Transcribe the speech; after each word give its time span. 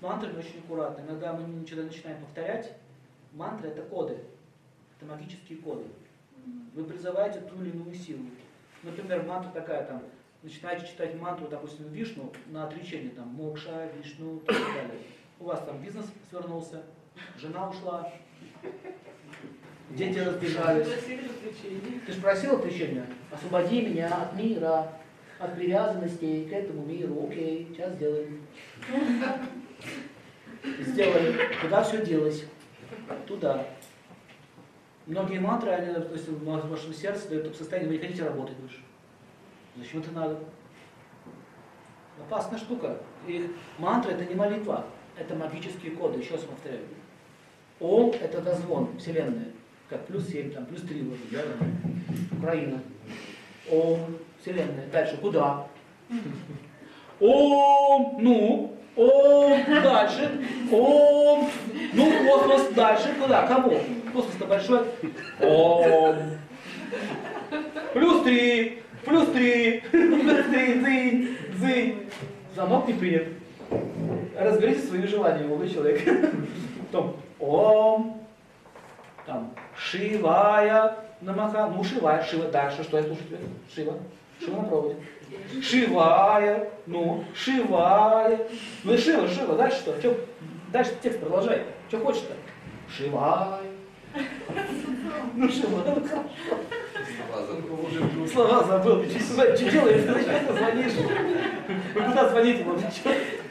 С 0.00 0.02
мантрами 0.02 0.38
очень 0.38 0.60
аккуратно. 0.60 1.02
Иногда 1.02 1.34
мы 1.34 1.46
ничего 1.46 1.82
начинаем 1.82 2.22
повторять. 2.22 2.72
Мантры 3.34 3.68
это 3.68 3.82
коды. 3.82 4.16
Это 4.96 5.04
магические 5.04 5.58
коды. 5.58 5.84
Вы 6.74 6.84
призываете 6.84 7.40
ту 7.40 7.62
или 7.62 7.70
иную 7.70 7.94
силу. 7.94 8.24
Например, 8.82 9.22
мантра 9.24 9.50
такая 9.50 9.84
там, 9.84 10.02
начинаете 10.42 10.86
читать 10.86 11.14
мантру, 11.20 11.48
допустим, 11.48 11.88
Вишну 11.88 12.32
на 12.46 12.66
отречение, 12.66 13.10
там, 13.10 13.28
Мокша, 13.28 13.90
Вишну 13.98 14.38
и 14.38 14.46
так 14.46 14.56
далее. 14.56 15.02
У 15.38 15.44
вас 15.44 15.62
там 15.66 15.82
бизнес 15.82 16.06
свернулся, 16.30 16.82
жена 17.36 17.68
ушла, 17.68 18.10
дети 19.90 20.18
разбежались. 20.18 20.88
Ты 22.06 22.12
же 22.12 22.20
просил 22.22 22.56
отречения? 22.56 23.06
Освободи 23.30 23.82
меня 23.82 24.22
от 24.22 24.34
мира, 24.34 24.92
от 25.38 25.54
привязанностей 25.56 26.46
к 26.46 26.52
этому 26.52 26.86
миру. 26.86 27.26
Окей, 27.28 27.68
сейчас 27.70 27.94
сделаем. 27.94 28.46
Сделали. 30.80 31.36
Куда 31.62 31.82
все 31.82 32.04
делось? 32.04 32.44
Туда. 33.26 33.66
Многие 35.06 35.40
мантры, 35.40 35.70
они, 35.70 35.92
то 35.92 36.12
есть 36.12 36.28
в 36.28 36.44
вашем 36.44 36.94
сердце 36.94 37.28
дают 37.28 37.56
состояние, 37.56 37.90
вы 37.90 37.96
не 37.96 38.02
хотите 38.02 38.24
работать 38.24 38.56
больше. 38.56 38.80
Зачем 39.76 40.00
это 40.00 40.12
надо? 40.12 40.38
Опасная 42.20 42.58
штука. 42.58 42.98
И 43.26 43.50
мантра 43.78 44.10
это 44.10 44.24
не 44.24 44.34
молитва, 44.34 44.86
это 45.16 45.34
магические 45.34 45.92
коды, 45.92 46.20
еще 46.20 46.34
раз 46.34 46.44
повторяю. 46.44 46.84
Ом 47.80 48.12
это 48.20 48.40
дозвон, 48.40 48.98
Вселенная. 48.98 49.48
Как 49.88 50.06
плюс 50.06 50.28
7, 50.28 50.52
там, 50.52 50.66
плюс 50.66 50.82
3 50.82 51.02
вот, 51.02 51.18
да, 51.30 51.42
Украина. 52.38 52.80
Ом, 53.70 54.18
Вселенная. 54.40 54.86
Дальше 54.92 55.16
куда? 55.16 55.66
Ом, 57.18 58.18
ну, 58.20 58.76
Ом, 58.96 59.64
дальше. 59.82 60.30
Ом, 60.72 61.50
ну, 61.92 62.12
космос, 62.26 62.68
дальше 62.74 63.14
куда? 63.20 63.46
Кому? 63.46 63.78
Космос-то 64.12 64.44
большой. 64.46 64.80
Ом. 65.40 66.16
Плюс 67.92 68.22
три, 68.22 68.82
плюс 69.04 69.28
три, 69.28 69.80
плюс 69.90 70.46
три, 70.46 70.74
дзынь, 70.74 71.36
дзынь. 71.54 72.10
Звонок 72.54 72.88
не 72.88 72.94
принят. 72.94 73.28
Разберите 74.36 74.80
свои 74.80 75.06
желания, 75.06 75.44
молодой 75.44 75.70
человек. 75.70 76.02
Потом 76.90 77.16
Ом, 77.38 78.20
там, 79.26 79.54
Шивая, 79.76 80.96
Намаха, 81.20 81.66
ну 81.74 81.82
Шивая, 81.84 82.22
Шива, 82.22 82.50
дальше, 82.50 82.82
что 82.82 82.98
я 82.98 83.04
слушаю? 83.04 83.38
Шива, 83.74 83.94
Шива 84.40 84.56
на 84.56 84.62
проводе. 84.64 84.96
Шивая, 85.62 86.70
ну, 86.86 87.24
Шивая. 87.34 88.38
Ну 88.84 88.94
и 88.94 88.96
Шива, 88.96 89.28
Шива, 89.28 89.56
дальше 89.56 89.78
что? 89.78 90.00
Че, 90.00 90.16
дальше 90.72 90.92
текст 91.02 91.20
продолжай. 91.20 91.62
Что 91.88 91.98
хочешь-то? 92.00 92.34
Шивай. 92.88 93.62
Ну 95.34 95.48
Шива, 95.48 95.82
ну 95.84 95.94
хорошо. 95.94 96.24
Слова 98.32 98.64
забыл. 98.64 99.04
Что 99.04 99.70
делаешь? 99.70 100.02
Ты 100.02 100.12
зачем 100.12 100.56
звонишь? 100.56 100.92
Вы 101.94 102.02
куда 102.02 102.28
звоните? 102.28 102.64
Вот, 102.64 102.80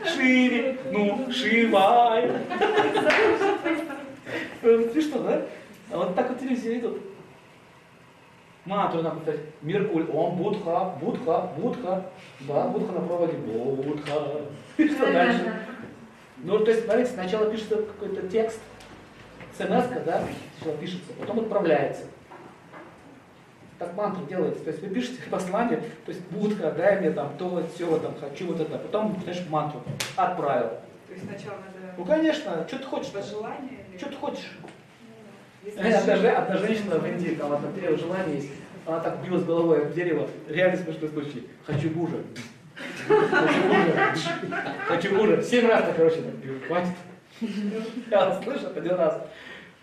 Шире, 0.05 0.77
ну, 0.91 1.31
Шивай. 1.31 2.31
Ты 4.61 5.01
что, 5.01 5.19
да? 5.19 5.41
А 5.91 5.97
вот 5.97 6.15
так 6.15 6.29
вот 6.29 6.39
телевизия 6.39 6.79
идут. 6.79 7.08
Мантру 8.65 9.01
надо 9.01 9.15
повторять. 9.15 9.41
Меркуль, 9.61 10.09
он 10.11 10.35
Будха, 10.35 10.95
Будха, 11.01 11.49
Будха. 11.57 12.05
Да, 12.41 12.67
Будха 12.67 12.91
на 12.91 13.01
проводе. 13.01 13.33
Будха. 13.37 14.41
И 14.77 14.87
что 14.87 15.11
дальше? 15.11 15.61
Ну, 16.37 16.59
то 16.59 16.71
есть, 16.71 16.85
смотрите, 16.85 17.11
сначала 17.11 17.49
пишется 17.49 17.77
какой-то 17.77 18.27
текст, 18.29 18.59
смс 19.57 19.87
да, 20.05 20.23
сначала 20.57 20.77
пишется, 20.79 21.11
потом 21.19 21.39
отправляется. 21.39 22.05
Так 23.77 23.93
мантра 23.95 24.23
делается. 24.25 24.63
То 24.63 24.71
есть 24.71 24.81
вы 24.83 24.89
пишете 24.89 25.21
послание, 25.29 25.81
то 26.05 26.11
есть 26.11 26.21
Будха, 26.27 26.71
дай 26.71 26.99
мне 26.99 27.11
там 27.11 27.37
то, 27.37 27.63
все, 27.73 27.97
там, 27.99 28.13
хочу 28.19 28.47
вот 28.47 28.59
это. 28.59 28.77
Потом, 28.77 29.19
знаешь, 29.23 29.41
мантру 29.49 29.81
отправил. 30.15 30.69
То 31.07 31.13
есть 31.13 31.25
сначала 31.25 31.57
надо... 31.57 31.93
Ну, 31.97 32.05
конечно, 32.05 32.65
что 32.67 32.77
ты 32.77 32.85
хочешь? 32.85 33.11
По 33.11 33.21
желанию? 33.21 33.79
Что 33.97 34.09
ты 34.09 34.15
хочешь? 34.15 34.57
Одна, 35.77 36.01
желание- 36.01 36.31
одна 36.31 36.57
женщина 36.57 36.95
в 36.99 37.05
Индии, 37.07 37.35
там 37.35 37.51
одно 37.53 37.71
три 37.71 37.95
желания 37.97 38.35
есть, 38.35 38.49
она 38.85 38.99
так 38.99 39.23
билась 39.23 39.43
головой 39.43 39.81
об 39.83 39.93
дерево, 39.93 40.27
реально 40.47 40.77
смешной 40.77 41.09
случай. 41.09 41.47
Хочу 41.65 41.89
мужа. 41.91 42.15
Хочу 43.07 43.65
мужа. 43.67 44.13
Хочу 44.87 45.15
мужа. 45.15 45.41
Семь 45.43 45.67
раз 45.67 45.83
короче, 45.95 46.17
так 46.21 46.35
бью. 46.35 46.55
Хватит. 46.67 46.93
Я 48.09 48.41
слышал 48.41 48.69
один 48.75 48.95
раз. 48.95 49.21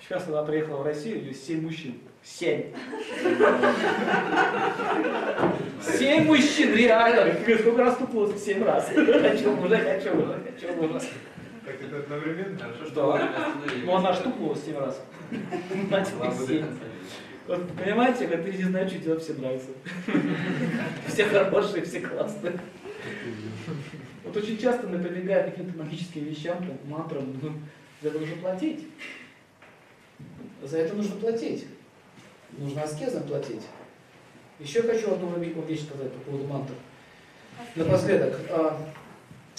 Сейчас 0.00 0.26
она 0.28 0.42
приехала 0.44 0.78
в 0.78 0.87
Россию, 0.87 1.19
у 1.19 1.22
нее 1.22 1.34
семь 1.34 1.62
мужчин. 1.62 2.00
Семь. 2.22 2.64
Семь 5.82 6.25
мужчин, 6.25 6.75
реально. 6.75 7.34
Сколько 7.60 7.84
раз 7.84 7.97
тупнулся? 7.97 8.38
Семь 8.38 8.64
раз. 8.64 8.88
Хочу 8.94 9.53
мужа, 9.56 9.78
хочу 9.78 10.14
мужа, 10.14 10.38
хочу 10.58 10.75
мужа. 10.75 11.00
Так 11.66 11.82
это 11.82 11.99
одновременно? 11.99 12.59
Хорошо, 12.59 12.87
что 12.87 13.12
Да. 13.12 13.53
Ну 13.84 13.97
она 13.97 14.15
штукнулась 14.15 14.65
семь 14.65 14.78
раз. 14.78 15.03
Вот, 17.49 17.77
понимаете, 17.77 18.27
когда 18.27 18.43
ты 18.43 18.56
не 18.56 18.65
знаешь, 18.65 18.91
что 18.91 19.00
тебе 19.00 19.19
всем 19.19 19.41
нравится. 19.41 19.69
Все 21.06 21.26
хорошие, 21.26 21.84
все 21.84 22.00
классные. 22.00 22.59
Вот 24.25 24.37
очень 24.37 24.59
часто 24.59 24.88
мы 24.88 24.99
прибегаем 24.99 25.49
к 25.49 25.55
каким-то 25.55 25.78
магическим 25.78 26.25
вещам, 26.25 26.59
там, 26.59 26.76
мантрам, 26.88 27.38
ну, 27.41 27.53
за 28.03 28.09
это 28.09 28.19
нужно 28.19 28.37
платить. 28.38 28.88
За 30.60 30.78
это 30.78 30.94
нужно 30.97 31.15
платить. 31.15 31.66
Нужно 32.59 32.82
аскезам 32.82 33.22
платить. 33.22 33.62
Еще 34.59 34.82
хочу 34.82 35.12
одну 35.12 35.38
вещь 35.38 35.84
сказать 35.84 36.12
по 36.12 36.19
поводу 36.31 36.49
мантр. 36.49 36.72
Напоследок, 37.76 38.41
а, 38.50 38.76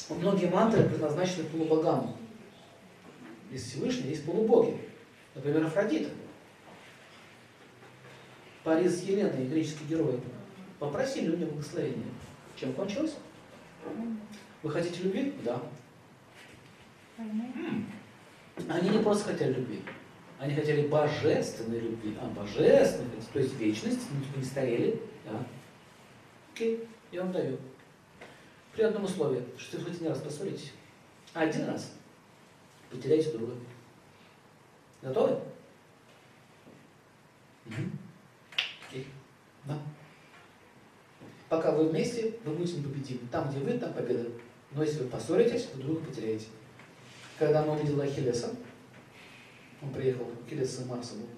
многие 0.10 0.48
мантры 0.48 0.84
предназначены 0.84 1.46
полубогам. 1.46 2.16
Есть 3.52 3.72
Всевышний, 3.72 4.10
есть 4.10 4.26
полубоги. 4.26 4.78
Например, 5.36 5.66
Афродита. 5.66 6.10
Парис 8.64 9.00
с 9.00 9.04
Еленой, 9.04 9.48
греческий 9.48 9.86
герой, 9.86 10.20
попросили 10.80 11.32
у 11.32 11.38
нее 11.38 11.48
благословения. 11.48 12.04
Чем 12.56 12.74
кончилось? 12.74 13.16
Вы 14.64 14.70
хотите 14.70 15.04
любви? 15.04 15.34
Да. 15.44 15.62
Они 18.70 18.90
не 18.90 19.00
просто 19.00 19.32
хотели 19.32 19.54
любви. 19.54 19.82
Они 20.40 20.54
хотели 20.54 20.88
божественной 20.88 21.80
любви. 21.80 22.16
А, 22.20 22.28
божественной, 22.28 23.10
то 23.32 23.40
есть 23.40 23.56
вечность, 23.56 24.02
не 24.36 24.44
старели. 24.44 25.02
Да. 25.26 25.46
Окей, 26.54 26.88
я 27.12 27.24
вам 27.24 27.32
даю. 27.32 27.58
При 28.78 28.84
одном 28.84 29.06
условии, 29.06 29.44
что 29.58 29.80
вы 29.80 29.86
хоть 29.86 29.96
один 29.96 30.10
раз 30.10 30.22
поссоритесь. 30.22 30.72
Один 31.34 31.66
раз 31.66 31.94
потеряете 32.92 33.32
друга. 33.32 33.56
Готовы? 35.02 35.40
Мгм. 37.66 37.98
Окей. 38.88 39.08
Да. 39.66 39.80
Пока 41.50 41.72
вы 41.72 41.90
вместе, 41.90 42.38
вы 42.46 42.54
будете 42.54 42.78
непобедимы. 42.78 43.22
Там, 43.32 43.50
где 43.50 43.58
вы, 43.62 43.80
там 43.80 43.94
победа. 43.94 44.30
Но 44.74 44.84
если 44.84 45.00
вы 45.00 45.10
поссоритесь, 45.10 45.70
вы 45.74 45.82
друга 45.82 46.06
потеряете. 46.06 46.46
Когда 47.40 47.64
она 47.64 47.74
увидела 47.74 48.04
Ахиллеса, 48.04 48.56
он 49.82 49.92
приехал, 49.92 50.32
Ахиллес 50.46 50.76
сын 50.76 50.88
Марса 50.88 51.16
был, 51.16 51.30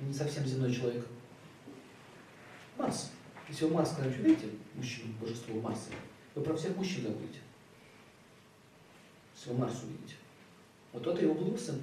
не 0.00 0.14
совсем 0.14 0.46
земной 0.46 0.72
человек. 0.72 1.06
Марс. 2.78 3.10
Если 3.46 3.66
вы 3.66 3.74
Марс 3.74 3.90
когда-нибудь 3.90 4.20
увидите, 4.20 4.46
мужчину, 4.74 5.12
божество 5.20 5.60
Марса, 5.60 5.90
вы 6.38 6.44
про 6.44 6.56
всех 6.56 6.76
мужчин 6.76 7.02
забудете. 7.02 7.40
Если 9.34 9.50
вы 9.50 9.58
Марс 9.58 9.82
увидите. 9.82 10.14
Вот 10.92 11.06
это 11.06 11.20
его 11.22 11.34
был 11.34 11.58
сын. 11.58 11.80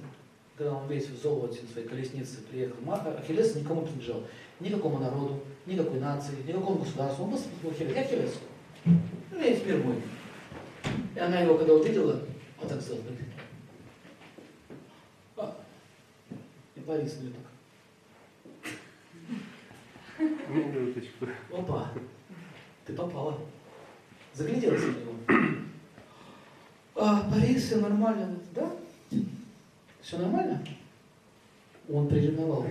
Когда 0.56 0.72
он 0.74 0.88
весь 0.88 1.06
в 1.08 1.20
золоте 1.20 1.60
на 1.62 1.68
своей 1.68 1.86
колеснице 1.86 2.40
приехал, 2.50 2.76
Ма- 2.82 3.02
Ахиллес 3.18 3.54
никому 3.54 3.82
не 3.82 3.88
принадлежал. 3.88 4.22
Никакому 4.58 4.98
народу, 4.98 5.42
никакой 5.66 6.00
нации, 6.00 6.42
никакому 6.46 6.78
государству. 6.78 7.24
Он 7.24 7.30
просто 7.30 7.48
был 7.62 7.70
Ахиллес. 7.70 7.94
Я 7.94 8.00
Ахиллес. 8.00 8.34
Ну, 8.86 9.38
весь 9.38 9.62
мир 9.64 9.84
мой. 9.84 10.02
И 11.14 11.18
она 11.18 11.40
его, 11.40 11.58
когда 11.58 11.74
увидела, 11.74 12.20
вот 12.58 12.68
так 12.68 12.80
сделала. 12.80 13.02
«А». 15.36 15.56
И 16.74 16.80
Борис 16.80 17.18
мне 17.20 17.30
так. 17.30 17.42
Минуточку. 20.48 21.26
Опа, 21.52 21.92
ты 22.86 22.94
попала. 22.94 23.38
Загляделась 24.36 24.82
на 24.82 24.88
него. 24.88 25.12
А, 26.94 27.22
Борис, 27.30 27.64
все 27.64 27.76
нормально. 27.80 28.38
Да? 28.54 28.70
Все 30.02 30.18
нормально? 30.18 30.62
Он 31.88 32.06
приревновал. 32.06 32.66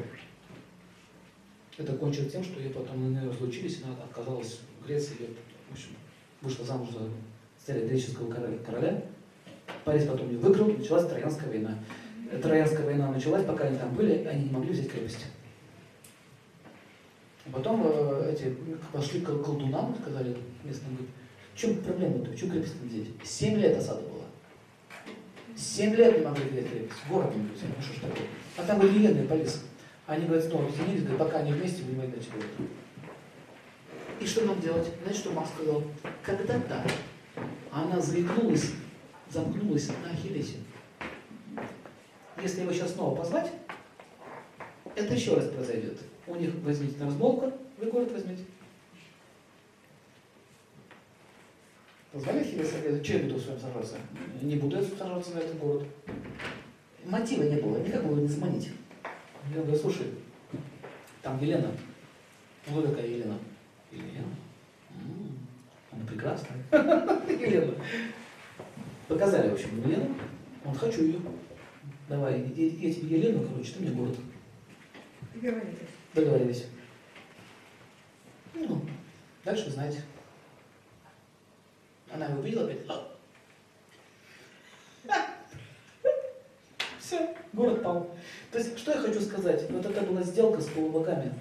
Это 1.77 1.93
кончилось 1.93 2.31
тем, 2.31 2.43
что 2.43 2.61
я 2.61 2.69
потом 2.69 3.11
мы 3.11 3.27
разлучились, 3.27 3.81
она 3.83 3.93
отказалась 3.95 4.59
в 4.79 4.85
Греции, 4.85 5.15
я, 5.19 5.27
в 5.69 5.73
общем, 5.73 5.89
вышла 6.41 6.65
замуж 6.65 6.89
за 6.91 7.09
царя 7.65 7.85
греческого 7.87 8.31
короля, 8.31 8.57
короля. 8.59 9.03
Парис 9.83 10.05
потом 10.05 10.29
ее 10.29 10.37
выиграл, 10.37 10.67
началась 10.67 11.07
Троянская 11.07 11.49
война. 11.49 11.79
Троянская 12.41 12.85
война 12.85 13.11
началась, 13.11 13.43
пока 13.43 13.65
они 13.65 13.77
там 13.77 13.93
были, 13.95 14.23
они 14.25 14.45
не 14.45 14.51
могли 14.51 14.71
взять 14.71 14.91
крепость. 14.91 15.25
А 17.45 17.49
потом 17.51 17.81
э, 17.85 18.33
эти 18.33 18.55
пошли 18.93 19.21
к 19.21 19.43
колдунам, 19.43 19.95
сказали 19.99 20.37
местным, 20.63 20.95
говорят, 20.95 21.15
чем 21.55 21.77
проблема-то, 21.77 22.31
в 22.31 22.35
чем 22.35 22.51
крепость 22.51 22.75
взять? 22.83 23.07
Семь 23.23 23.57
лет 23.57 23.77
осада 23.77 24.01
была. 24.01 24.25
Семь 25.55 25.95
лет 25.95 26.17
не 26.19 26.25
могли 26.25 26.43
взять 26.49 26.69
крепость. 26.69 26.99
Город 27.09 27.35
не 27.35 27.43
взять, 27.43 27.69
ну 27.75 27.81
что 27.81 27.93
ж 27.93 27.97
такое. 28.01 28.27
А 28.57 28.63
там 28.63 28.79
были 28.79 28.97
военные 28.97 29.25
полисы. 29.25 29.59
Они 30.05 30.25
говорят, 30.25 30.47
ну, 30.51 30.69
извините, 30.69 31.01
говорят, 31.01 31.17
пока 31.19 31.39
они 31.39 31.53
вместе, 31.53 31.83
не 31.83 31.95
возьмете 31.95 32.29
город. 32.31 32.69
И 34.19 34.25
что 34.25 34.45
нам 34.45 34.59
делать? 34.61 34.87
Знаете, 35.01 35.19
что 35.19 35.31
Макс 35.31 35.49
сказал? 35.49 35.83
Когда-то 36.23 36.83
она 37.71 37.99
заикнулась, 37.99 38.71
замкнулась 39.29 39.89
на 39.89 40.11
Ахиллесе. 40.11 40.57
Если 42.41 42.61
его 42.61 42.71
сейчас 42.71 42.93
снова 42.93 43.15
позвать, 43.15 43.51
это 44.95 45.13
еще 45.13 45.35
раз 45.35 45.49
произойдет. 45.49 45.99
У 46.27 46.35
них 46.35 46.51
возьмите 46.63 47.03
разболка, 47.03 47.53
вы 47.77 47.91
город 47.91 48.11
возьмете. 48.11 48.43
Ахиллеса, 52.15 52.79
говорит, 52.81 53.05
что 53.05 53.17
я 53.17 53.23
буду 53.23 53.39
с 53.39 53.47
вами 53.47 53.59
сражаться? 53.59 53.97
Не 54.41 54.55
буду 54.55 54.77
я 54.77 54.83
сражаться 54.83 55.33
на 55.33 55.39
этот 55.39 55.57
город. 55.57 55.83
Мотива 57.03 57.43
не 57.43 57.57
было, 57.57 57.77
никак 57.77 58.05
было 58.05 58.19
не 58.19 58.27
заманить. 58.27 58.69
Я 59.53 59.61
говорю, 59.61 59.77
слушай, 59.77 60.07
там 61.21 61.39
Елена. 61.41 61.71
Ну, 62.67 62.81
какая 62.81 63.05
Елена? 63.05 63.37
Елена? 63.91 64.27
М, 64.91 65.37
Она 65.91 66.05
прекрасная. 66.05 66.57
Елена. 67.29 67.73
Показали, 69.07 69.49
в 69.49 69.53
общем, 69.53 69.81
Елену. 69.85 70.15
Он, 70.63 70.73
хочу 70.73 71.03
ее. 71.03 71.19
Давай, 72.07 72.39
я, 72.55 72.65
я 72.65 72.93
тебе 72.93 73.17
Елену, 73.17 73.47
короче, 73.47 73.73
ты 73.73 73.81
мне 73.81 73.91
город. 73.91 74.15
Договорились. 75.33 75.77
Договорились. 76.13 76.65
Ну, 78.55 78.81
дальше 79.43 79.69
знаете. 79.69 80.01
Она 82.15 82.27
его 82.27 82.39
увидела 82.39 82.63
опять. 82.63 82.79
Все, 86.99 87.35
город 87.51 87.83
пал. 87.83 88.15
То 88.51 88.57
есть, 88.57 88.79
что 88.79 88.91
я 88.91 89.01
хочу 89.01 89.19
сказать? 89.19 89.69
Вот 89.69 89.85
это 89.85 90.01
была 90.01 90.23
сделка 90.23 90.61
с 90.61 90.67
полубогами. 90.67 91.33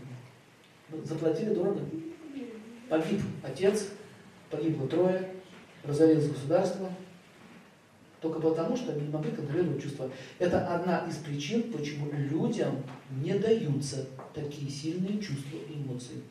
Заплатили 1.04 1.54
дорого. 1.54 1.80
Погиб 2.88 3.20
отец, 3.42 3.88
погибло 4.50 4.88
трое, 4.88 5.34
разорилось 5.84 6.28
государство. 6.28 6.90
Только 8.20 8.40
потому, 8.40 8.76
что 8.76 8.92
они 8.92 9.02
не 9.02 9.12
могли 9.12 9.30
контролировать 9.30 9.82
чувства. 9.82 10.10
Это 10.38 10.66
одна 10.74 11.06
из 11.06 11.16
причин, 11.16 11.72
почему 11.72 12.10
людям 12.12 12.82
не 13.22 13.38
даются 13.38 14.06
такие 14.34 14.70
сильные 14.70 15.20
чувства 15.20 15.56
и 15.68 15.74
эмоции. 15.74 16.22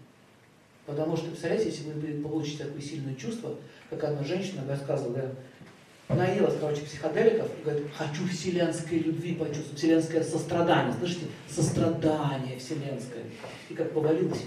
Потому 0.86 1.16
что, 1.16 1.28
представляете, 1.28 1.70
если 1.70 1.92
вы 1.92 2.22
получите 2.22 2.66
такое 2.66 2.82
сильное 2.82 3.16
чувство, 3.16 3.56
как 3.90 4.04
одна 4.04 4.24
женщина 4.24 4.64
рассказывала, 4.68 5.16
да, 6.10 6.16
наелась, 6.16 6.56
короче, 6.60 6.82
психоделиков 6.82 7.50
и 7.58 7.64
говорит, 7.64 7.88
хочу 7.96 8.28
вселенской 8.28 9.00
любви 9.00 9.36
почувствовать, 9.36 9.78
вселенское 9.78 10.24
сострадание. 10.24 10.94
Слышите? 11.00 11.28
Сострадание 11.50 12.58
вселенское. 12.60 13.24
И 13.70 13.74
как 13.74 13.94
повалилось 13.94 14.44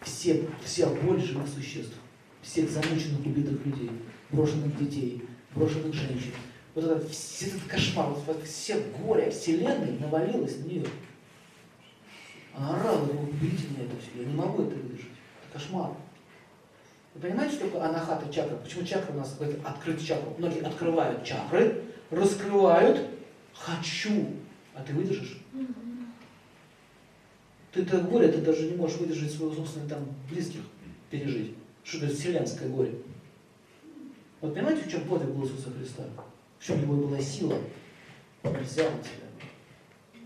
все, 0.00 0.48
вся 0.64 0.86
боль 0.86 1.20
живых 1.20 1.46
существ, 1.48 1.94
всех 2.42 2.70
замученных, 2.70 3.26
убитых 3.26 3.64
людей, 3.66 3.90
брошенных 4.30 4.76
детей, 4.78 5.24
брошенных 5.54 5.94
женщин. 5.94 6.32
Вот 6.74 6.84
этот, 6.84 7.04
этот 7.04 7.62
кошмар, 7.68 8.08
вот, 8.26 8.44
все 8.44 8.78
горе 8.98 9.30
вселенной 9.30 9.98
навалилось 10.00 10.58
на 10.58 10.64
нее. 10.64 10.86
Она 12.56 12.92
уберите 12.92 13.68
меня 13.68 13.84
это 13.84 13.96
все, 14.00 14.22
я 14.22 14.28
не 14.28 14.34
могу. 14.34 14.64
Это 14.64 14.76
кошмар. 15.54 15.92
Вы 17.14 17.20
понимаете, 17.20 17.54
что 17.54 17.66
такое 17.66 17.88
анахата 17.88 18.30
чакра? 18.32 18.56
Почему 18.56 18.84
чакра 18.84 19.12
у 19.12 19.18
нас 19.18 19.36
говорит 19.36 19.58
открыть 19.64 20.04
чакру? 20.04 20.34
Многие 20.36 20.62
открывают 20.62 21.24
чакры, 21.24 21.84
раскрывают, 22.10 23.08
хочу, 23.54 24.26
а 24.74 24.82
ты 24.82 24.92
выдержишь? 24.92 25.38
Ты 27.72 27.82
это 27.82 28.00
горе, 28.00 28.30
ты 28.32 28.38
даже 28.38 28.68
не 28.68 28.76
можешь 28.76 28.98
выдержать 28.98 29.32
своего 29.32 29.54
собственных 29.54 29.88
там 29.88 30.00
близких 30.28 30.60
пережить. 31.10 31.54
Что 31.84 32.06
это 32.06 32.14
вселенское 32.14 32.68
горе. 32.68 32.94
Вот 34.40 34.54
понимаете, 34.54 34.82
в 34.82 34.90
чем 34.90 35.02
подвиг 35.02 35.30
был 35.30 35.44
Иисуса 35.44 35.70
Христа? 35.70 36.02
В 36.58 36.66
чем 36.66 36.82
его 36.82 36.94
была 36.94 37.20
сила? 37.20 37.56
Он 38.42 38.56
взял 38.58 38.90
на 38.90 39.02
себя. 39.02 39.24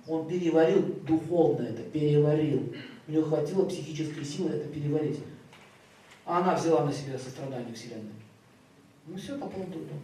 Он 0.06 0.26
переварил 0.26 0.82
духовно 1.06 1.64
это, 1.64 1.82
переварил. 1.82 2.72
У 3.08 3.12
него 3.12 3.24
хватило 3.24 3.64
психической 3.64 4.22
силы 4.22 4.50
это 4.50 4.68
переварить. 4.68 5.20
А 6.26 6.38
она 6.38 6.54
взяла 6.54 6.84
на 6.84 6.92
себя 6.92 7.18
сострадание 7.18 7.74
Вселенной. 7.74 8.12
Ну 9.06 9.16
все, 9.16 9.38
попал 9.38 9.62
в 9.62 9.70
дурдом. 9.70 9.98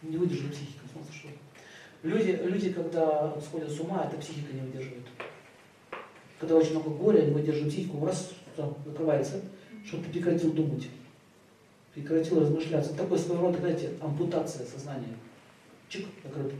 Не 0.00 0.16
выдержала 0.16 0.50
психика, 0.50 0.88
смысле 0.90 1.12
что? 1.12 1.28
Люди, 2.02 2.40
люди, 2.42 2.72
когда 2.72 3.38
сходят 3.40 3.70
с 3.70 3.78
ума, 3.80 4.06
это 4.06 4.18
психика 4.18 4.52
не 4.54 4.62
выдерживает. 4.62 5.04
Когда 6.38 6.54
очень 6.54 6.70
много 6.70 6.90
горя, 6.90 7.22
не 7.22 7.32
выдерживает 7.32 7.72
психику, 7.72 8.06
раз 8.06 8.32
там, 8.56 8.74
закрывается, 8.86 9.42
чтобы 9.84 10.04
ты 10.04 10.12
прекратил 10.12 10.52
думать, 10.52 10.88
прекратил 11.92 12.40
размышляться. 12.40 12.92
Это 12.92 13.02
такой 13.02 13.18
своего 13.18 13.48
рода, 13.48 13.58
знаете, 13.58 13.92
ампутация 14.00 14.64
сознания. 14.64 15.14
Чик, 15.88 16.06
закрыто. 16.24 16.54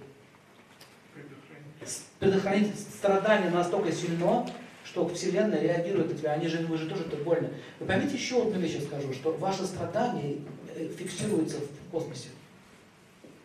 Предохранить 2.18 2.78
страдание 2.78 3.50
настолько 3.50 3.90
сильно, 3.92 4.44
что 4.90 5.06
Вселенная 5.08 5.60
реагирует 5.60 6.12
на 6.12 6.18
тебя. 6.18 6.32
Они 6.32 6.48
же, 6.48 6.58
вы 6.66 6.78
же 6.78 6.88
тоже 6.88 7.04
так 7.04 7.22
больно. 7.22 7.50
Вы 7.78 7.86
поймите 7.86 8.14
еще 8.14 8.42
одну 8.42 8.58
вещь, 8.58 8.76
я 8.76 8.80
скажу, 8.80 9.12
что 9.12 9.32
ваше 9.32 9.64
страдание 9.66 10.38
э, 10.74 10.88
фиксируется 10.88 11.58
в 11.58 11.90
космосе. 11.90 12.28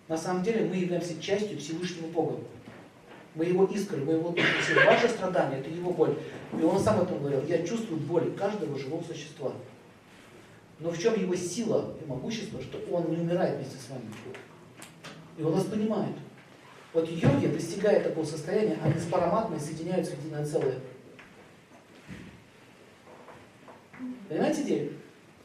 На 0.07 0.17
самом 0.17 0.43
деле 0.43 0.65
мы 0.65 0.75
являемся 0.75 1.21
частью 1.21 1.57
Всевышнего 1.59 2.07
Бога. 2.07 2.39
Мы 3.35 3.45
его 3.45 3.65
искры, 3.65 3.97
мы 4.03 4.13
его. 4.13 4.33
Если 4.35 4.73
Ваше 4.85 5.09
страдание– 5.09 5.59
это 5.61 5.69
его 5.69 5.91
боль. 5.91 6.17
И 6.57 6.63
он 6.63 6.79
сам 6.79 6.99
об 6.99 7.05
этом 7.05 7.19
говорил. 7.19 7.43
Я 7.47 7.65
чувствую 7.65 7.99
боль 7.99 8.31
каждого 8.35 8.77
живого 8.77 9.03
существа. 9.03 9.51
Но 10.79 10.91
в 10.91 10.99
чем 10.99 11.19
его 11.19 11.35
сила 11.35 11.93
и 12.01 12.07
могущество, 12.07 12.61
что 12.61 12.77
он 12.91 13.09
не 13.09 13.17
умирает 13.17 13.55
вместе 13.55 13.77
с 13.77 13.89
вами. 13.89 14.05
И 15.37 15.41
он 15.41 15.55
нас 15.55 15.65
понимает. 15.65 16.15
Вот 16.93 17.09
йоги, 17.09 17.47
достигая 17.47 18.03
такого 18.03 18.23
состояния, 18.23 18.77
они 18.83 18.99
с 18.99 19.05
параматмой 19.05 19.59
соединяются 19.59 20.15
в 20.15 20.19
единое 20.19 20.45
целое. 20.45 20.75
Понимаете 24.29 24.61
идею? 24.63 24.93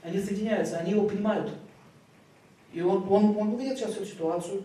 Они 0.02 0.20
соединяются, 0.20 0.78
они 0.78 0.92
его 0.92 1.06
понимают. 1.06 1.52
И 2.72 2.80
он, 2.80 3.06
он, 3.10 3.36
он 3.36 3.56
видит 3.56 3.78
сейчас 3.78 3.96
эту 3.96 4.06
ситуацию, 4.06 4.62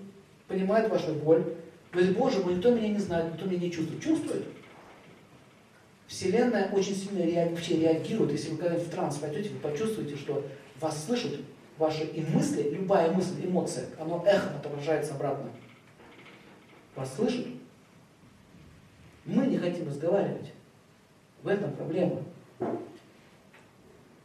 понимает 0.48 0.90
вашу 0.90 1.14
боль. 1.14 1.56
Говорит, 1.92 2.18
Боже 2.18 2.40
мой, 2.40 2.56
никто 2.56 2.74
меня 2.74 2.90
не 2.90 3.00
знает, 3.00 3.34
никто 3.34 3.46
меня 3.46 3.60
не 3.60 3.72
чувствует. 3.72 4.04
Чувствует. 4.04 4.46
Вселенная 6.08 6.70
очень 6.72 6.96
сильно 6.96 7.50
вообще 7.50 7.80
реагирует. 7.80 8.32
Если 8.32 8.52
вы 8.52 8.58
когда 8.58 8.78
в 8.78 8.88
транс 8.90 9.18
пойдете, 9.18 9.50
вы 9.50 9.60
почувствуете, 9.60 10.16
что 10.16 10.46
вас 10.80 11.06
слышат, 11.06 11.40
ваши 11.78 12.04
и 12.04 12.22
мысли, 12.22 12.70
любая 12.70 13.12
мысль, 13.12 13.44
эмоция, 13.44 13.88
оно 14.00 14.24
эхом 14.26 14.56
отображается 14.58 15.16
обратно. 15.16 15.50
Вас 16.96 17.16
слышат? 17.16 17.48
Мы 19.26 19.48
не 19.48 19.58
хотим 19.58 19.88
разговаривать. 19.88 20.52
В 21.42 21.48
этом 21.48 21.74
проблема. 21.74 22.24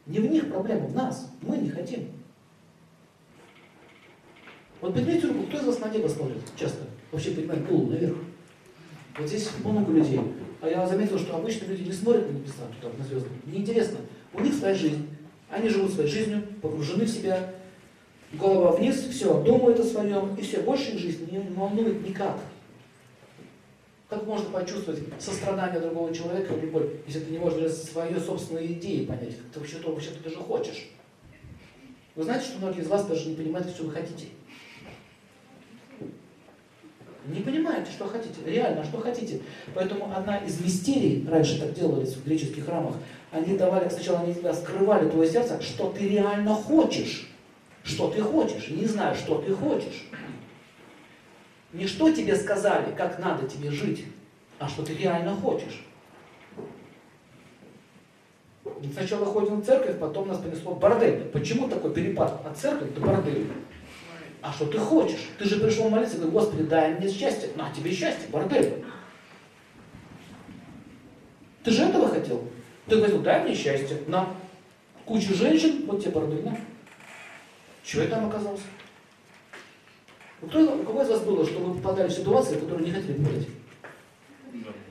Не 0.09 0.21
в 0.21 0.31
них 0.31 0.50
проблема, 0.50 0.87
в 0.87 0.95
нас. 0.95 1.31
Мы 1.43 1.59
не 1.59 1.71
хотим. 1.71 2.09
Вот 4.81 4.95
поднимите 4.95 5.27
руку, 5.27 5.45
кто 5.45 5.59
из 5.59 5.65
вас 5.65 5.81
на 5.81 5.91
небо 5.91 6.09
смотрит 6.09 6.43
часто? 6.57 6.85
Вообще 7.12 7.33
поднимает 7.33 7.67
голову 7.67 7.91
наверх. 7.91 8.17
Вот 9.19 9.29
здесь 9.29 9.49
много 9.62 9.93
людей. 9.93 10.21
А 10.61 10.69
я 10.69 10.87
заметил, 10.87 11.19
что 11.19 11.37
обычно 11.37 11.67
люди 11.67 11.83
не 11.83 11.93
смотрят 11.93 12.31
на 12.31 12.37
небеса, 12.37 12.62
туда, 12.81 12.93
на 12.97 13.05
звезды. 13.05 13.29
Неинтересно. 13.47 13.99
У 14.33 14.41
них 14.41 14.55
своя 14.55 14.75
жизнь. 14.75 15.09
Они 15.50 15.69
живут 15.69 15.93
своей 15.93 16.09
жизнью, 16.09 16.43
погружены 16.62 17.05
в 17.05 17.09
себя. 17.09 17.55
Голова 18.33 18.73
вниз, 18.73 18.97
все, 19.11 19.43
думают 19.43 19.81
о 19.81 19.85
своем, 19.85 20.35
и 20.37 20.43
все, 20.43 20.61
больше 20.61 20.93
их 20.93 20.99
жизни 20.99 21.29
не 21.31 21.38
волнует 21.55 22.07
никак. 22.07 22.38
Как 24.09 24.27
можно 24.27 24.49
почувствовать 24.49 25.00
сострадание 25.19 25.81
другого 25.81 26.15
человека 26.15 26.55
или 26.55 26.67
боль, 26.67 26.88
если 27.07 27.21
ты 27.21 27.31
не 27.31 27.38
можешь 27.38 27.61
даже 27.61 27.75
свою 27.75 28.19
собственную 28.19 28.67
идею 28.73 29.07
понять, 29.07 29.37
как 29.37 29.47
ты 29.53 29.61
вообще-то 29.61 29.91
вообще 29.91 30.11
ты 30.11 30.31
даже 30.31 30.37
хочешь? 30.37 30.88
Вы 32.15 32.25
знаете, 32.25 32.47
что 32.47 32.59
многие 32.59 32.81
из 32.81 32.88
вас 32.88 33.05
даже 33.07 33.29
не 33.29 33.37
понимают, 33.37 33.69
что 33.69 33.85
вы 33.85 33.91
хотите? 33.91 34.29
Не 37.27 37.41
понимаете, 37.41 37.91
что 37.91 38.07
хотите. 38.07 38.41
Реально, 38.47 38.83
что 38.83 38.99
хотите. 38.99 39.43
Поэтому 39.75 40.11
одна 40.17 40.38
из 40.38 40.59
мистерий, 40.59 41.29
раньше 41.29 41.61
так 41.61 41.75
делались 41.75 42.15
в 42.15 42.25
греческих 42.25 42.65
храмах, 42.65 42.95
они 43.31 43.59
давали, 43.59 43.91
сначала 43.91 44.21
они 44.21 44.33
тебя 44.33 44.55
скрывали 44.55 45.11
твое 45.11 45.31
сердце, 45.31 45.61
что 45.61 45.91
ты 45.91 46.09
реально 46.09 46.55
хочешь. 46.55 47.29
Что 47.85 48.11
ты 48.11 48.23
хочешь. 48.23 48.71
Не 48.71 48.87
знаю, 48.87 49.15
что 49.15 49.43
ты 49.43 49.55
хочешь. 49.55 50.09
Не 51.72 51.87
что 51.87 52.10
тебе 52.10 52.34
сказали, 52.34 52.94
как 52.94 53.18
надо 53.18 53.46
тебе 53.46 53.70
жить, 53.70 54.06
а 54.58 54.68
что 54.68 54.82
ты 54.82 54.94
реально 54.94 55.34
хочешь. 55.37 55.84
Сначала 58.92 59.26
ходим 59.26 59.60
в 59.60 59.66
церковь, 59.66 59.98
потом 59.98 60.28
нас 60.28 60.38
понесло 60.38 60.72
в 60.72 60.78
бордель. 60.78 61.25
Почему 61.32 61.68
такой 61.68 61.92
перепад 61.92 62.44
от 62.46 62.56
церкви 62.56 62.88
до 62.90 63.00
борделя? 63.00 63.46
А 64.40 64.52
что 64.52 64.66
ты 64.66 64.78
хочешь? 64.78 65.28
Ты 65.38 65.44
же 65.44 65.56
пришел 65.56 65.88
молиться 65.88 66.16
говоришь, 66.16 66.32
Господи, 66.32 66.62
дай 66.62 66.94
мне 66.94 67.10
счастье. 67.10 67.50
На 67.56 67.70
тебе 67.72 67.92
счастье, 67.92 68.28
бордель. 68.28 68.84
Ты 71.64 71.70
же 71.70 71.82
этого 71.82 72.08
хотел? 72.08 72.44
Ты 72.87 72.96
говорил, 72.96 73.20
дай 73.20 73.42
мне 73.42 73.54
счастье. 73.54 73.98
На. 74.06 74.28
Кучу 75.04 75.34
женщин, 75.34 75.84
вот 75.87 76.00
тебе 76.00 76.12
бордель, 76.12 76.44
на. 76.44 76.56
Чего 77.82 78.02
я 78.02 78.08
там 78.08 78.26
оказался? 78.26 78.62
Ну, 80.40 80.49
Кто, 80.49 80.75
у 80.76 80.85
кого 80.85 81.02
из 81.02 81.09
вас 81.09 81.21
было, 81.23 81.45
что 81.45 81.59
вы 81.59 81.75
попадали 81.75 82.09
в 82.09 82.12
ситуации, 82.12 82.54
которые 82.54 82.87
не 82.87 82.92
хотели 82.92 83.12
попадать? 83.14 83.49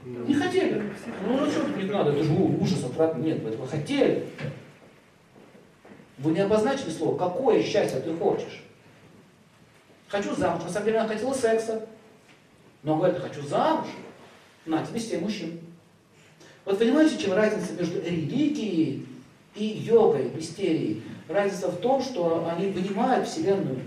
Не 0.03 0.33
хотели. 0.35 0.91
Ну, 1.25 1.37
ну 1.37 1.51
что 1.51 1.65
тут 1.65 1.77
не 1.77 1.83
надо, 1.83 2.11
это 2.11 2.23
же 2.23 2.33
ужас, 2.33 2.83
отвратно. 2.83 3.21
Нет, 3.21 3.41
вы 3.41 3.49
этого 3.49 3.67
хотели. 3.67 4.27
Вы 6.17 6.31
не 6.31 6.39
обозначили 6.39 6.89
слово, 6.89 7.17
какое 7.17 7.61
счастье 7.63 7.99
ты 7.99 8.13
хочешь. 8.15 8.63
Хочу 10.07 10.35
замуж. 10.35 10.63
На 10.63 10.69
самом 10.69 10.85
деле 10.85 10.99
она 10.99 11.07
хотела 11.07 11.33
секса. 11.33 11.87
Но 12.83 12.97
говорит, 12.97 13.19
хочу 13.19 13.41
замуж. 13.41 13.87
На 14.65 14.85
тебе 14.85 14.99
семь 14.99 15.21
мужчин. 15.21 15.59
Вот 16.65 16.79
понимаете, 16.79 17.17
чем 17.17 17.33
разница 17.33 17.73
между 17.73 18.01
религией 18.01 19.05
и 19.55 19.63
йогой, 19.63 20.31
мистерией? 20.33 21.03
Разница 21.29 21.69
в 21.69 21.77
том, 21.77 22.01
что 22.01 22.49
они 22.49 22.71
понимают 22.71 23.27
Вселенную. 23.27 23.79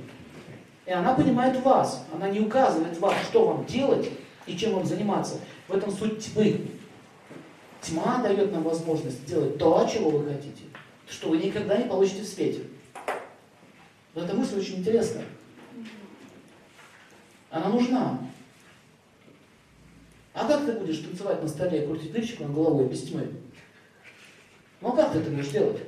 И 0.90 0.92
она 0.92 1.14
понимает 1.14 1.56
вас. 1.62 2.04
Она 2.12 2.28
не 2.30 2.40
указывает 2.40 2.98
вам, 2.98 3.14
что 3.22 3.46
вам 3.46 3.64
делать 3.64 4.10
и 4.44 4.58
чем 4.58 4.74
вам 4.74 4.84
заниматься. 4.84 5.36
В 5.68 5.72
этом 5.76 5.92
суть 5.92 6.18
тьмы. 6.18 6.66
Тьма 7.80 8.20
дает 8.20 8.50
нам 8.50 8.64
возможность 8.64 9.24
делать 9.24 9.56
то, 9.56 9.88
чего 9.88 10.10
вы 10.10 10.28
хотите, 10.28 10.64
что 11.08 11.28
вы 11.28 11.38
никогда 11.38 11.76
не 11.76 11.88
получите 11.88 12.22
в 12.22 12.26
свете. 12.26 12.62
Вот 14.14 14.24
эта 14.24 14.34
мысль 14.34 14.58
очень 14.58 14.78
интересная. 14.78 15.26
Она 17.50 17.68
нужна. 17.68 18.18
А 20.34 20.44
как 20.44 20.66
ты 20.66 20.72
будешь 20.72 20.98
танцевать 20.98 21.40
на 21.40 21.48
столе 21.48 21.84
и 21.84 21.86
крутить 21.86 22.10
дырчик 22.10 22.40
над 22.40 22.52
головой 22.52 22.88
без 22.88 23.04
тьмы? 23.04 23.28
Ну 24.80 24.88
а 24.88 24.96
как 24.96 25.12
ты 25.12 25.20
это 25.20 25.30
будешь 25.30 25.50
делать? 25.50 25.78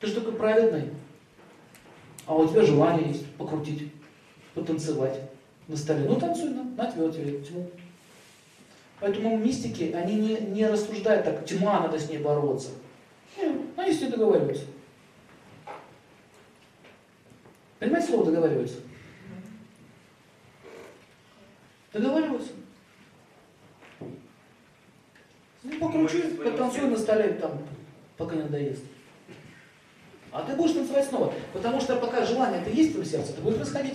Ты 0.00 0.08
же 0.08 0.14
такой 0.16 0.34
праведный. 0.34 0.90
А 2.26 2.34
у 2.34 2.48
тебя 2.48 2.62
желание 2.62 3.08
есть 3.08 3.30
покрутить, 3.36 3.92
потанцевать 4.54 5.20
на 5.68 5.76
столе. 5.76 6.06
Ну 6.08 6.16
танцуй, 6.16 6.50
на, 6.50 6.64
на 6.64 6.90
тебе, 6.90 7.06
вот 7.06 7.14
тебе 7.14 7.40
тьму. 7.40 7.70
Поэтому 9.00 9.36
мистики, 9.36 9.92
они 9.92 10.14
не, 10.14 10.36
не 10.36 10.66
рассуждают 10.66 11.24
так, 11.24 11.44
тьма, 11.44 11.80
надо 11.80 11.98
с 11.98 12.08
ней 12.08 12.18
бороться. 12.18 12.70
Нет, 13.36 13.56
они 13.76 13.92
с 13.92 14.00
ней 14.00 14.10
договариваются. 14.10 14.64
Понимаете 17.78 18.08
слово 18.08 18.26
договариваются? 18.26 18.78
Договариваются. 21.92 22.52
Ну, 25.64 25.78
покручи, 25.78 26.22
потанцуй 26.22 26.88
на 26.88 26.96
столе 26.96 27.34
там, 27.34 27.58
пока 28.16 28.36
не 28.36 28.42
надоест. 28.42 28.82
А 30.34 30.42
ты 30.42 30.56
будешь 30.56 30.74
танцевать 30.74 31.06
снова. 31.06 31.32
Потому 31.52 31.80
что 31.80 31.94
пока 31.94 32.26
желание 32.26 32.60
это 32.60 32.68
есть 32.68 32.90
в 32.90 32.92
твоем 32.94 33.08
сердце, 33.08 33.32
ты 33.34 33.40
будешь 33.40 33.60
расходить. 33.60 33.92